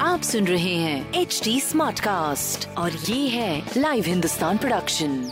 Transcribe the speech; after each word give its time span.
आप 0.00 0.20
सुन 0.22 0.46
रहे 0.46 0.74
हैं 0.74 1.12
एच 1.12 1.40
डी 1.44 1.60
स्मार्ट 1.60 2.00
कास्ट 2.00 2.68
और 2.78 2.90
ये 2.90 3.28
है 3.28 3.70
लाइव 3.76 4.04
हिंदुस्तान 4.06 4.58
प्रोडक्शन 4.58 5.30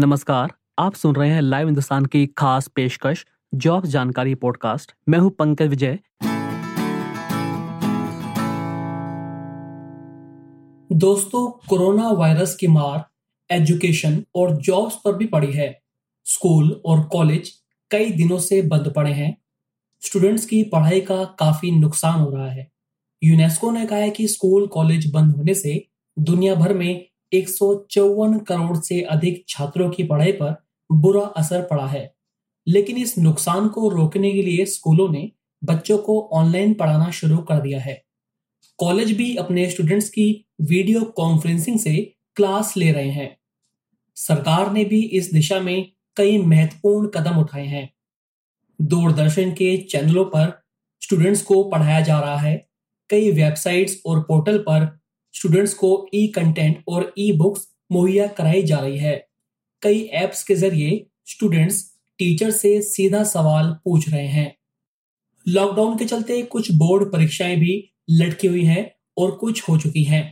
नमस्कार 0.00 0.52
आप 0.78 0.94
सुन 0.94 1.14
रहे 1.14 1.30
हैं 1.30 1.40
लाइव 1.40 1.66
हिंदुस्तान 1.66 2.06
की 2.06 2.26
खास 2.26 2.68
पेशकश 2.68 3.26
जॉब 3.54 3.86
जानकारी 3.86 4.34
पॉडकास्ट 4.34 4.92
मैं 5.08 5.18
हूँ 5.18 5.30
पंकज 5.30 5.66
विजय। 5.66 5.98
दोस्तों 10.92 11.66
कोरोना 11.68 12.10
वायरस 12.10 12.56
की 12.56 12.66
मार 12.66 13.04
एजुकेशन 13.50 14.24
और 14.34 14.56
जॉब्स 14.56 14.94
पर 15.04 15.12
भी 15.12 15.26
पड़ी 15.26 15.52
है। 15.52 15.89
स्कूल 16.30 16.82
और 16.86 17.02
कॉलेज 17.02 17.52
कई 17.90 18.10
दिनों 18.10 18.38
से 18.38 18.62
बंद 18.62 18.92
पड़े 18.96 19.12
हैं। 19.12 19.36
स्टूडेंट्स 20.02 20.44
की 20.46 20.62
पढ़ाई 20.62 21.00
का 21.00 21.24
काफ़ी 21.24 21.70
नुकसान 21.70 22.20
हो 22.20 22.30
रहा 22.30 22.50
है। 22.50 22.70
यूनेस्को 23.22 23.70
ने 23.70 23.86
कहा 23.86 23.98
है 23.98 24.10
कि 24.10 24.28
स्कूल 24.28 24.66
कॉलेज 24.66 25.10
बंद 25.10 25.36
होने 25.36 25.54
से 25.54 25.86
दुनिया 26.18 26.54
भर 26.54 26.74
में 26.74 27.06
एक 27.32 27.48
सौ 27.48 27.74
चौवन 27.90 28.38
करोड़ 28.38 28.76
से 28.76 29.00
अधिक 29.00 29.44
छात्रों 29.48 29.90
की 29.90 30.02
पढ़ाई 30.02 30.32
पर 30.32 30.54
बुरा 30.92 31.20
असर 31.20 31.62
पड़ा 31.62 31.86
है। 31.86 32.14
लेकिन 32.66 32.96
इस 32.96 33.18
नुकसान 33.18 33.68
को 33.68 33.88
रोकने 33.88 34.32
के 34.32 34.42
लिए 34.42 34.64
स्कूलों 34.64 35.08
ने 35.08 35.30
बच्चों 35.64 35.98
को 35.98 36.20
ऑनलाइन 36.32 36.74
पढ़ाना 36.74 37.10
शुरू 37.10 37.38
कर 37.38 37.60
दिया 37.60 37.80
है। 37.80 38.02
कॉलेज 38.78 39.12
भी 39.12 39.36
अपने 39.36 39.70
स्टूडेंट्स 39.70 40.08
की 40.08 40.46
वीडियो 40.60 41.04
कॉन्फ्रेंसिंग 41.04 41.78
से 41.78 41.96
क्लास 42.36 42.76
ले 42.76 42.92
रहे 42.92 43.10
हैं। 43.10 43.36
सरकार 44.16 44.72
ने 44.72 44.84
भी 44.84 45.02
इस 45.02 45.32
दिशा 45.32 45.60
में 45.60 45.92
कई 46.16 46.38
महत्वपूर्ण 46.38 47.08
कदम 47.08 47.38
उठाए 47.38 47.66
हैं। 47.66 47.88
दूरदर्शन 48.78 49.50
के 49.52 49.76
चैनलों 49.90 50.24
पर 50.24 50.62
स्टूडेंट्स 51.02 51.42
को 51.42 51.62
पढ़ाया 51.62 52.00
जा 52.00 52.18
रहा 52.20 52.36
है। 52.36 52.56
कई 53.10 53.30
वेबसाइट्स 53.32 54.00
और 54.06 54.20
पोर्टल 54.20 54.58
पर 54.58 54.88
स्टूडेंट्स 55.34 55.74
को 55.74 56.08
ई 56.14 56.26
कंटेंट 56.26 56.82
और 56.88 57.12
ई 57.18 57.30
बुक्स 57.32 57.66
मुहैया 57.92 58.26
कराई 58.26 58.62
जा 58.62 58.78
रही 58.78 58.98
है। 58.98 59.16
कई 59.82 60.00
एप्स 60.14 60.42
के 60.44 60.54
ज़रिए 60.54 61.06
स्टूडेंट्स 61.26 61.84
टीचर 62.18 62.50
से 62.50 62.80
सीधा 62.82 63.22
सवाल 63.24 63.72
पूछ 63.84 64.08
रहे 64.08 64.26
हैं। 64.26 64.54
लॉकडाउन 65.46 65.96
के 65.98 66.04
चलते 66.04 66.42
कुछ 66.42 66.70
बोर्ड 66.72 67.12
परीक्षाएँ 67.12 67.56
भी 67.56 67.92
लटकी 68.10 68.46
हुई 68.46 68.64
हैं 68.64 68.90
और 69.18 69.30
कुछ 69.30 69.68
हो 69.68 69.76
चुकी 69.78 70.04
हैं। 70.04 70.22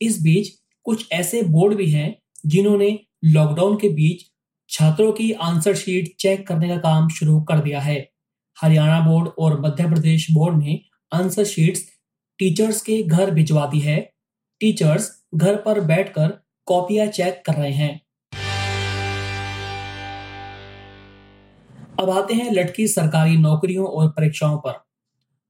इस 0.00 0.22
बीच 0.22 0.48
कुछ 0.86 1.08
ऐसे 1.12 1.42
बोर्ड 1.42 1.74
भी 1.74 1.90
हैं 1.90 2.14
जिन्होंने 2.46 2.98
लॉकडाउन 3.24 3.76
के 3.76 3.88
बीच 3.88 4.24
छात्रों 4.70 5.12
की 5.12 5.32
आंसर 5.32 5.74
शीट 5.74 6.16
चेक 6.20 6.48
करने 6.48 6.68
का 6.68 6.76
काम 6.76 7.08
शुरू 7.08 7.40
कर 7.40 7.58
दिया 7.58 7.80
है। 7.80 8.10
हरियाणा 8.62 9.00
बोर्ड 9.00 9.28
और 9.38 9.60
मध्य 9.60 9.84
प्रदेश 9.84 10.30
बोर्ड 10.30 10.58
ने 10.58 10.80
आंसर 11.12 11.44
शीट्स 11.44 11.80
टीचर्स 12.38 12.82
के 12.82 13.02
घर 13.02 13.30
भिजवा 13.30 13.66
दी 13.66 13.80
है। 13.80 14.12
टीचर्स 14.60 15.24
घर 15.34 15.56
पर 15.56 15.80
बैठकर 15.80 16.44
कॉपियाँ 16.66 17.06
चेक 17.06 17.42
कर 17.46 17.52
रहे 17.52 17.72
हैं। 17.72 18.00
अब 22.00 22.10
आते 22.10 22.34
हैं 22.34 22.52
लटकी 22.52 22.88
सरकारी 22.88 23.36
नौकरियों 23.36 23.86
और 23.86 24.08
परीक्षाओं 24.08 24.58
पर। 24.58 24.84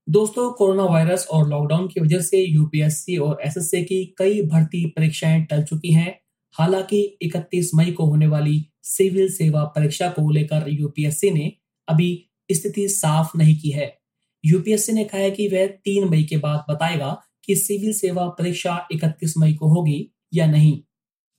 दोस्तों, 0.08 0.52
कोरोना 0.52 0.84
वायरस 0.84 1.26
और 1.26 1.48
लॉकडाउन 1.48 1.88
की 1.88 2.00
वजह 2.00 2.20
से 2.20 2.44
यूपीएससी 2.44 3.16
और 3.16 3.38
एसएससी 3.46 3.82
की 3.82 4.14
कई 4.18 4.42
भर्ती 4.42 4.86
परीक्षाएँ 4.86 5.44
टल 5.44 5.62
चुकी 5.62 5.92
हैं। 5.92 6.20
हालाँकि 6.52 7.18
31 7.22 7.70
मई 7.74 7.90
को 7.90 8.04
होने 8.04 8.26
वाली 8.26 8.67
सिविल 8.88 9.32
सेवा 9.32 9.64
परीक्षा 9.64 10.08
को 10.08 10.30
लेकर 10.30 10.64
यूपीएससी 10.68 11.30
ने 11.30 11.52
अभी 11.88 12.30
स्थिति 12.52 12.88
साफ़ 12.88 13.36
नहीं 13.38 13.58
की 13.60 13.70
है। 13.70 13.98
यूपीएससी 14.44 14.92
ने 14.92 15.04
कहा 15.04 15.20
है 15.20 15.30
कि 15.30 15.48
वह 15.48 15.66
तीन 15.66 16.08
मई 16.08 16.22
के 16.22 16.36
बाद 16.36 16.64
बताएगा 16.70 17.16
कि 17.44 17.56
सिविल 17.56 17.92
सेवा 17.92 18.28
परीक्षा 18.28 18.88
31 18.92 19.34
मई 19.38 19.52
को 19.54 19.68
होगी 19.68 20.12
या 20.34 20.46
नहीं। 20.46 20.78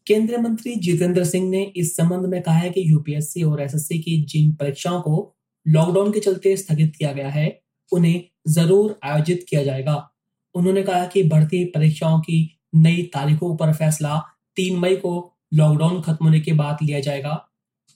केंद्रीय 0.08 0.38
मंत्री 0.38 0.76
जितेंद्र 0.76 1.24
सिंह 1.24 1.50
ने 1.50 1.64
इस 1.78 1.96
संबंध 1.96 2.26
में 2.26 2.42
कहा 2.42 2.58
है 2.58 2.70
कि 2.70 2.92
यूपीएससी 2.92 3.44
और 3.44 3.62
एसएससी 3.62 4.00
की 4.00 4.22
जिन 4.26 4.54
परीक्षाओं 4.54 5.02
को 5.02 5.36
लॉकडाउन 5.68 6.12
के 6.12 6.20
चलते 6.20 6.58
स्थगित 6.58 6.96
किया 6.96 7.12
गया 7.14 7.30
है, 7.30 7.62
उन्हें 7.92 8.24
ज़रूर 8.48 9.00
आयोजित 9.04 9.46
किया 9.50 9.64
जाएगा। 9.64 10.10
उन्होंने 10.56 10.84
कहा 10.84 11.06
कि 11.06 11.24
भर्ती 11.24 11.64
परीक्षाओं 11.66 12.20
की 12.20 12.60
नई 12.76 13.04
तारीखों 13.04 13.56
पर 13.58 13.74
फैसला 13.74 14.18
तीन 14.56 14.80
मई 14.80 14.96
को 14.96 15.39
लॉकडाउन 15.54 16.02
खत्म 16.02 16.26
होने 16.26 16.40
के 16.40 16.54
बाद 16.54 16.78
लिया 16.84 17.00
जाएगा। 17.00 17.34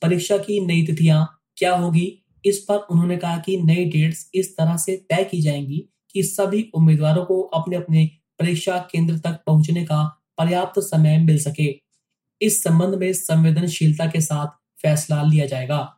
परीक्षा 0.01 0.37
की 0.37 0.65
नई 0.65 0.85
तिथियाँ 0.85 1.39
क्या 1.57 1.75
होगी? 1.75 2.23
इस 2.45 2.59
पर 2.59 2.75
उन्होंने 2.75 3.17
कहा 3.17 3.37
कि 3.37 3.61
नई 3.61 3.85
डेट्स 3.85 4.31
इस 4.33 4.57
तरह 4.57 4.77
से 4.77 5.05
तय 5.09 5.23
की 5.23 5.41
जाएँगी 5.41 5.89
कि 6.13 6.23
सभी 6.23 6.71
उम्मीदवारों 6.73 7.25
को 7.25 7.41
अपने 7.41 7.75
अपने 7.75 8.11
परीक्षा 8.39 8.77
केंद्र 8.91 9.17
तक 9.17 9.39
पहुँचने 9.47 9.83
का 9.83 10.23
पर्याप्त 10.37 10.79
समय 10.79 11.17
मिल 11.17 11.39
सके। 11.39 11.81
इस 12.41 12.63
संबंध 12.63 12.95
में 12.95 13.13
संवेदनशीलता 13.13 14.05
के 14.05 14.21
साथ 14.21 14.47
फैसला 14.81 15.23
लिया 15.23 15.45
जाएगा। 15.45 15.97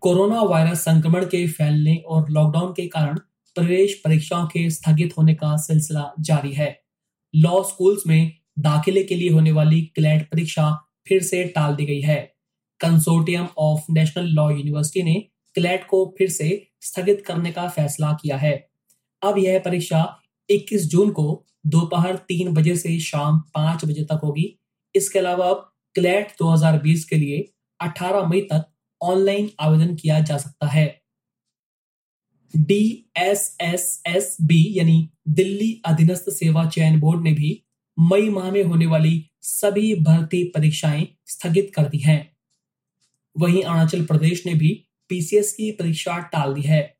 कोरोना 0.00 0.42
वायरस 0.42 0.80
संक्रमण 0.80 1.24
के 1.24 1.46
फैलने 1.48 1.96
और 1.96 2.30
लॉकडाउन 2.30 2.72
के 2.72 2.86
कारण 2.86 3.18
प्रवेश 3.54 4.02
परीक्षाओं 4.04 4.46
के 4.46 4.70
स्थगित 4.70 5.18
होने 5.18 5.34
का 5.34 5.56
सिलसिला 5.56 6.12
जारी 6.20 6.52
है। 6.52 6.87
लॉ 7.34 7.62
स्कूल्स 7.62 8.06
में 8.06 8.32
दाखिले 8.58 9.02
के 9.04 9.14
लिए 9.14 9.30
होने 9.30 9.52
वाली 9.52 9.80
क्लैट 9.82 10.30
परीक्षा 10.30 10.70
फिर 11.08 11.22
से 11.22 11.44
टाल 11.44 11.74
दी 11.76 11.86
गई 11.86 12.00
है। 12.00 12.34
Consortium 12.80 13.48
of 13.58 13.82
national 13.90 14.24
law 14.24 14.50
university 14.50 15.02
ने 15.02 15.14
क्लैट 15.54 15.86
को 15.86 16.14
फिर 16.18 16.30
से 16.30 16.68
स्थगित 16.80 17.24
करने 17.26 17.52
का 17.52 17.68
फैसला 17.68 18.12
किया 18.12 18.36
है। 18.36 18.68
अब 19.22 19.38
यह 19.38 19.58
परीक्षा 19.58 20.20
21 20.50 20.86
जून 20.86 21.10
को 21.10 21.46
दोपहर 21.66 22.16
तीन 22.16 22.54
बजे 22.54 22.76
से 22.76 22.98
शाम 23.00 23.38
पाँच 23.38 23.84
बजे 23.84 24.04
तक 24.04 24.20
होगी। 24.24 24.58
इसके 24.94 25.18
अलावा 25.18 25.46
अब 25.46 25.72
क्लैट 25.94 26.32
2020 26.38 27.04
के 27.04 27.16
लिए 27.16 27.52
18 27.80 28.28
मई 28.28 28.40
तक 28.40 28.66
ऑनलाइन 29.02 29.50
आवेदन 29.60 29.94
किया 29.94 30.20
जा 30.20 30.38
सकता 30.38 30.66
है। 30.66 31.00
D 32.56 33.10
S 33.16 33.56
S 33.60 34.02
S 34.06 34.36
B 34.42 34.78
यानी 34.78 35.10
दिल्ली 35.28 35.82
अधीनस्थ 35.84 36.30
सेवा 36.30 36.66
चयन 36.66 37.00
बोर्ड 37.00 37.22
ने 37.22 37.32
भी 37.32 37.62
मई 37.98 38.28
माह 38.28 38.50
में 38.50 38.64
होने 38.64 38.86
वाली 38.86 39.30
सभी 39.42 39.94
भर्ती 39.94 40.44
परीक्षाएँ 40.44 41.08
स्थगित 41.26 41.72
कर 41.74 41.82
दी 41.82 41.98
हैं। 41.98 42.36
वहीं 43.38 43.62
अरुणाचल 43.62 44.04
प्रदेश 44.04 44.46
ने 44.46 44.54
भी 44.54 44.84
पीसीएस 45.08 45.52
की 45.52 45.72
परीक्षा 45.72 46.18
टाल 46.18 46.54
दी 46.54 46.62
है। 46.62 46.96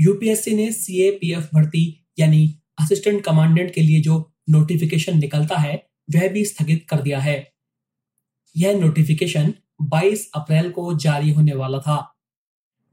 यूपीएससी 0.00 0.54
ने 0.54 0.72
सीएपीएफ 0.72 1.48
भर्ती 1.54 2.06
यानी 2.18 2.58
असिस्टेंट 2.78 3.24
कमांडेंट 3.24 3.74
के 3.74 3.80
लिए 3.80 4.00
जो 4.00 4.32
नोटिफिकेशन 4.50 5.18
निकलता 5.18 5.56
है, 5.56 5.90
वह 6.14 6.28
भी 6.28 6.44
स्थगित 6.44 6.86
कर 6.88 7.02
दिया 7.02 7.18
है। 7.18 7.52
यह 8.56 8.80
नोटिफिकेशन 8.80 9.54
22 9.82 10.30
अप्रैल 10.34 10.70
को 10.70 10.98
जारी 10.98 11.30
होने 11.30 11.54
वाला 11.54 11.78
था। 11.78 12.14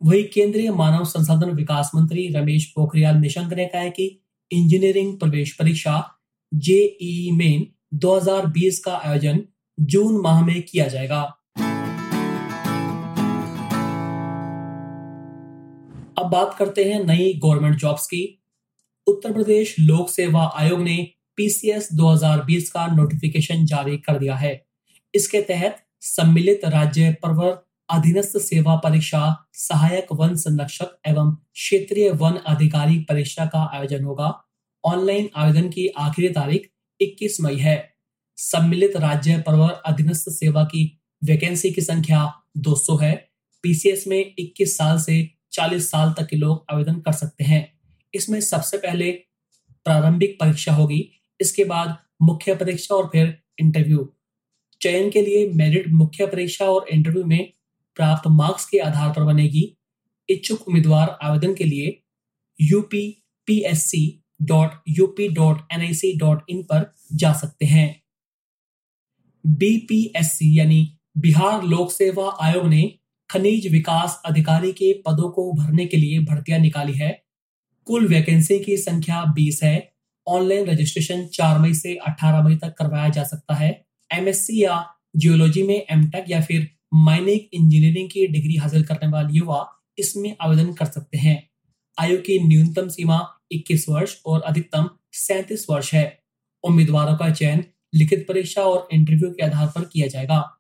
वही 0.04 0.24
केंद्रीय 0.24 0.72
मानव 0.72 1.06
संसाधन 1.06 1.50
विकास 1.50 1.92
मंत्री 1.96 2.28
रमेश 2.28 2.66
पोखरियाल 2.76 3.16
निशंक 3.18 3.54
ने 3.54 3.66
कहा 3.66 3.82
है 3.82 3.90
कि 3.90 4.20
इंजीनियरिंग 4.52 5.20
प्रवेश 5.20 5.54
परीक्षा 5.54 6.20
जेईई 6.54 7.32
मेन 7.32 7.68
2020 7.98 8.80
का 8.80 8.94
आयोजन 8.94 9.44
जून 9.80 10.22
माह 10.22 10.46
में 10.46 10.62
किया 10.62 10.88
जाएगा। 10.88 11.22
अब 16.18 16.30
बात 16.32 16.56
करते 16.60 16.84
हैं 16.84 17.04
नई 17.04 17.34
गवर्नमेंट 17.34 17.76
जॉब्स 17.76 18.06
की। 18.08 18.44
उत्तर 19.08 19.34
प्रदेश 19.34 19.76
लोक 19.80 20.10
सेवा 20.10 20.54
आयोग 20.56 20.80
ने 20.80 21.14
पीसीएस 21.36 21.94
2020 21.94 22.70
का 22.70 22.88
नोटिफिकेशन 22.88 23.66
जारी 23.66 23.98
कर 23.98 24.20
दिया 24.20 24.36
है। 24.36 24.66
इसके 25.16 25.42
तहत 25.42 25.78
सम्मिलित 26.02 26.62
राज्य 26.66 27.18
परवर 27.24 27.69
अधीनस्थ 27.90 28.38
सेवा 28.38 28.76
परीक्षा 28.76 29.46
सहायक 29.54 30.08
वन 30.12 30.36
संरक्षक 30.36 30.98
एवं 31.08 31.36
क्षेत्रीय 31.54 32.12
वन 32.12 32.34
अधिकारी 32.48 33.00
परीक्षा 33.00 33.46
का 33.46 33.70
आयोजन 33.74 34.04
होगा। 34.04 34.46
ऑनलाइन 34.86 35.30
आवेदन 35.36 35.70
की 35.70 35.88
आखिरी 35.88 36.30
तारीख 36.30 36.70
21 37.02 37.42
मई 37.42 37.56
है। 37.56 37.94
सम्मिलित 38.38 38.98
राज्य 38.98 39.44
परवर 39.48 39.70
अधीनस्थ 39.70 40.30
सेवा 40.30 40.64
की 40.64 41.02
वैकेंसी 41.24 41.72
की 41.72 41.82
संख्या 41.82 42.34
200 42.58 42.96
है। 42.96 43.30
पीसीएस 43.64 44.08
में 44.08 44.36
21 44.40 44.78
साल 44.78 45.00
से 45.00 45.30
40 45.52 45.92
साल 45.92 46.14
तक 46.18 46.28
के 46.28 46.36
लोग 46.36 46.66
आवेदन 46.72 46.94
कर 46.94 47.12
सकते 47.12 47.44
हैं। 47.44 47.80
इसमें 48.14 48.42
सबसे 48.42 48.78
पहले 48.78 49.12
प्रारंभिक 49.86 50.38
परीक्षा 50.40 50.74
होगी, 50.74 51.12
इसके 51.42 51.64
बाद 51.64 51.98
मुख्य 52.22 52.56
परीक्षा 52.56 52.96
और 52.96 53.10
फिर 53.14 53.42
इंटरव्यू 53.60 54.14
चयन 54.82 55.10
के 55.10 55.22
लिए 55.22 55.50
मेरिट 55.50 55.88
मुख्य 55.88 56.26
परीक्षा 56.26 56.66
और 56.66 56.86
इंटरव्यू 56.90 57.24
में 57.24 57.54
प्राप्त 58.00 58.28
मार्क्स 58.28 58.66
के 58.66 58.78
आधार 58.78 59.10
पर 59.10 59.24
बनेगी। 59.24 59.78
इच्छुक 60.30 60.68
उम्मीदवार 60.68 61.18
आवेदन 61.24 61.54
के 61.54 61.64
लिए 61.64 62.02
यूपी 62.62 63.26
पर 66.62 66.94
जा 67.14 67.34
सकते 67.34 67.66
हैं। 67.66 68.02
बीपीएससी 69.48 70.60
यानी 70.60 70.98
बिहार 71.18 71.64
लोक 71.64 71.92
सेवा 71.92 72.38
आयोग 72.42 72.68
ने 72.68 72.96
खनिज 73.30 73.72
विकास 73.72 74.22
अधिकारी 74.26 74.72
के 74.72 74.94
पदों 74.94 75.30
को 75.30 75.52
भरने 75.54 75.86
के 75.86 75.98
लिए 75.98 76.20
भर्तियाँ 76.20 76.60
निकाली 76.60 76.94
है। 76.94 77.24
कुल 77.86 78.08
वैकेंसी 78.08 78.60
की 78.60 78.78
संख्या 78.78 79.24
20 79.26 79.64
है। 79.64 79.92
ऑनलाइन 80.28 80.66
रजिस्ट्रेशन 80.66 81.26
4 81.28 81.60
मई 81.60 81.74
से 81.74 81.96
18 81.96 82.44
मई 82.44 82.56
तक 82.56 82.76
करवाया 82.78 83.10
जा 83.10 83.24
सकता 83.24 83.54
है। 83.54 83.86
एमएससी 84.14 84.64
या 84.64 84.86
जियोलॉजी 85.16 85.64
में 85.64 85.86
एमटेक 85.90 86.26
या 86.30 86.42
फिर 86.42 86.79
माइनिंग 86.94 87.40
इंजीनियरिंग 87.54 88.10
की 88.10 88.28
डिग्री 88.28 88.56
हासिल 88.56 88.84
करने 88.84 89.08
वाले 89.08 89.38
युवा 89.38 89.84
इसमें 89.98 90.36
आवेदन 90.42 90.74
कर 90.74 90.86
सकते 90.86 91.18
हैं। 91.18 91.50
आयु 92.00 92.18
की 92.18 92.48
न्यूनतम 92.48 92.88
सीमा 92.88 93.40
21 93.52 93.90
वर्ष 93.90 94.22
और 94.26 94.42
अधिकतम 94.42 94.90
सैंतीस 95.12 95.66
वर्ष 95.70 95.94
है। 95.94 96.24
उम्मीदवारों 96.64 97.18
का 97.18 97.30
चयन 97.30 97.64
लिखित 97.96 98.26
परीक्षा 98.28 98.62
और 98.62 98.88
इंटरव्यू 98.94 99.32
के 99.32 99.46
आधार 99.46 99.68
पर 99.68 99.82
किया 99.82 100.08
जाएगा। 100.08 100.60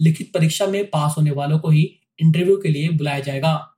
लिखित 0.00 0.32
परीक्षा 0.34 0.66
में 0.66 0.90
पास 0.90 1.14
होने 1.18 1.30
वालों 1.30 1.58
को 1.58 1.70
ही 1.70 2.00
इंटरव्यू 2.22 2.56
के 2.56 2.68
लिए 2.68 2.88
बुलाया 2.88 3.20
जाएगा। 3.20 3.74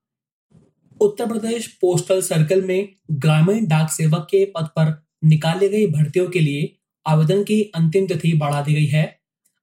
उत्तर 1.00 1.26
प्रदेश 1.26 1.66
पोस्टल 1.66 2.22
सर्कल 2.22 2.62
में 2.62 2.88
ग्रामीण 3.10 3.66
डाक 3.66 3.90
सेवक 3.90 4.28
के 4.30 4.44
पद 4.44 4.64
पर 4.64 5.06
निकाली 5.24 5.68
गई 5.68 5.86
भर्तियों 5.86 6.28
के 6.28 6.40
लिए 6.40 6.76
आवेदन 7.06 7.44
की 7.44 7.62
अंतिम 7.62 8.06
तिथि 8.06 8.32
बढ़ा 8.32 8.62
दी 8.62 8.74
गई 8.74 8.86
है। 8.86 9.19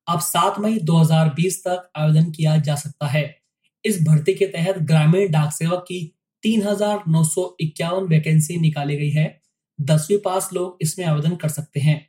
अब 0.07 0.19
7 0.21 0.59
मई 0.59 0.79
2020 0.81 1.57
तक 1.63 1.89
आवेदन 1.97 2.29
किया 2.31 2.57
जा 2.59 2.75
सकता 2.75 3.07
है। 3.07 3.23
इस 3.85 4.01
भर्ती 4.03 4.33
के 4.33 4.45
तहत 4.47 4.77
ग्रामीण 4.83 5.31
डाक 5.31 5.51
सेवक 5.53 5.83
की 5.87 5.99
तीन 6.43 6.61
हज़ार 6.63 7.03
नौ 7.07 7.23
सौ 7.23 7.55
इक्यावन 7.61 8.07
वैकेंसी 8.07 8.57
निकाली 8.57 8.97
गई 8.97 9.09
है। 9.09 9.25
दसवीं 9.79 10.17
पास 10.17 10.49
लोग 10.53 10.77
इसमें 10.81 11.05
आवेदन 11.05 11.35
कर 11.35 11.49
सकते 11.49 11.79
हैं। 11.79 11.99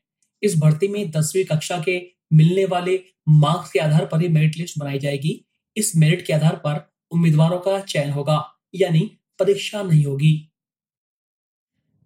इस 0.43 0.59
भर्ती 0.59 0.89
में 0.89 1.11
दसवीं 1.11 1.45
कक्षा 1.45 1.79
के 1.79 2.01
मिलने 2.33 2.65
वाले 2.65 3.01
मार्क्स 3.29 3.71
के 3.71 3.79
आधार 3.79 4.07
पर 4.07 4.21
ही 4.21 4.29
मेरिट 4.29 4.57
लिस्ट 4.57 4.79
बनाई 4.79 4.99
जाएगी। 4.99 5.33
इस 5.77 5.97
मेरिट 5.97 6.27
के 6.27 6.33
आधार 6.33 6.57
पर 6.57 6.81
उम्मीदवारों 7.13 7.59
का 7.59 7.79
चयन 7.81 8.11
होगा, 8.11 8.45
यानी 8.75 9.01
परीक्षा 9.39 9.83
नहीं 9.83 10.05
होगी। 10.05 10.51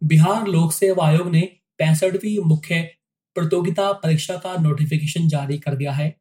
बिहार 0.03 0.47
लोक 0.47 0.73
सेवा 0.73 1.07
आयोग 1.07 1.31
ने 1.31 1.41
पैंसठवीं 1.79 2.39
मुख्य 2.45 2.81
प्रतियोगिता 3.35 3.93
परीक्षा 3.93 4.37
का 4.37 4.57
नोटिफिकेशन 4.57 5.29
जारी 5.29 5.59
कर 5.59 5.75
दिया 5.75 5.93
है। 5.93 6.21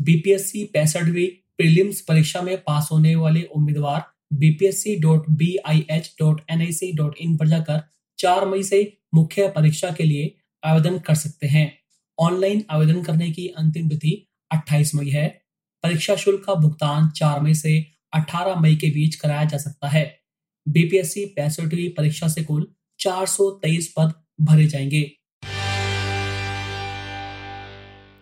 बीपीएससी 0.00 0.64
पैंसठवीं 0.64 1.26
प्रीलिम्स 1.58 2.00
परीक्षा 2.00 2.42
में 2.42 2.56
पास 2.58 2.88
होने 2.92 3.16
वाले 3.16 3.42
उम्मीदवार 3.42 4.04
BPSC 4.32 4.96
dot 4.96 5.30
B 5.30 5.56
I 5.56 5.86
H 5.90 6.16
dot 6.20 6.40
N 6.50 6.60
I 6.60 6.72
C 6.72 6.92
dot 6.92 7.16
in 7.20 7.36
पर 7.36 7.48
जाकर 7.48 7.80
चार 8.18 8.46
मई 8.46 8.62
से 8.62 8.98
मुख्य 9.14 9.48
परीक्षा 9.48 9.90
के 9.90 10.04
लिए 10.04 10.34
आवेदन 10.64 10.98
कर 10.98 11.14
सकते 11.14 11.46
हैं। 11.46 11.78
ऑनलाइन 12.18 12.64
आवेदन 12.70 13.02
करने 13.02 13.30
की 13.30 13.48
अंतिम 13.48 13.88
तिथि 13.88 14.28
28 14.50 14.94
मई 14.94 15.08
है। 15.08 15.42
परीक्षा 15.82 16.16
शुल्क 16.16 16.44
का 16.46 16.54
भुगतान 16.54 17.10
4 17.10 17.40
मई 17.40 17.54
से 17.54 17.86
18 18.12 18.60
मई 18.60 18.76
के 18.76 18.90
बीच 18.90 19.14
कराया 19.14 19.44
जा 19.44 19.58
सकता 19.58 19.88
है। 19.88 20.20
बीपीएससी 20.68 21.24
पैंसठवीं 21.24 21.88
परीक्षा 21.90 22.28
से 22.28 22.44
कुल 22.44 22.72
423 22.98 23.92
पद 23.96 24.12
भरे 24.40 24.66
जाएँगे। 24.66 25.12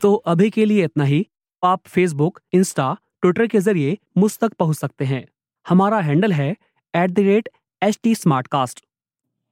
तो 0.01 0.15
अभी 0.15 0.49
के 0.51 0.65
लिए 0.65 0.85
इतना 0.85 1.05
ही। 1.05 1.27
आप 1.63 1.87
फेसबुक 1.87 2.41
इंस्टा 2.55 2.93
ट्विटर 3.23 3.47
के 3.47 3.61
ज़रिए 3.61 3.97
मुझ 4.19 4.31
तक 4.39 4.53
पहुँच 4.53 4.77
सकते 4.77 5.05
हैं। 5.05 5.25
हमारा 5.67 5.99
हैंडल 6.01 6.33
है 6.33 6.51
at 6.95 7.11
the 7.11 7.19
rate 7.19 7.49
H 7.83 7.99
T 8.03 8.15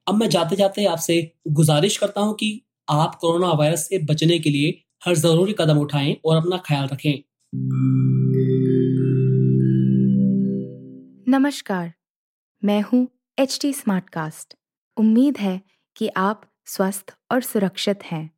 अब 0.06 0.14
मैं 0.14 0.28
जाते 0.28 0.56
जाते 0.56 0.84
आपसे 0.84 1.20
गुजारिश 1.48 1.96
करता 1.96 2.20
हूँ 2.20 2.34
कि 2.34 2.50
आप 2.88 3.14
कोरोना 3.14 3.52
वायरस 3.52 3.88
से 3.88 3.98
बचने 4.04 4.38
के 4.38 4.50
लिए 4.50 4.70
हर 5.04 5.14
ज़रूरी 5.14 5.54
कदम 5.58 5.78
उठाएँ 5.78 6.16
और 6.24 6.36
अपना 6.36 6.56
ख्याल 6.58 6.86
रखें। 6.86 7.22
नमस्कार, 11.28 11.92
मैं 12.62 12.80
हूँ 12.82 13.06
एच 13.38 13.58
टी 13.62 13.74
उम्मीद 14.96 15.36
है 15.36 15.60
कि 15.96 16.08
आप 16.16 16.50
स्वस्थ 16.66 17.14
और 17.32 17.42
सुरक्षित 17.42 18.02
हैं। 18.02 18.37